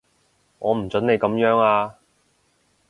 [0.57, 1.97] 我唔準你噉樣啊